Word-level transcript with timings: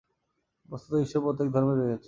বস্তুত 0.69 0.93
ঈশ্বর 1.01 1.21
প্রত্যেক 1.21 1.47
ধর্মেই 1.51 1.77
রহিয়াছেন। 1.77 1.99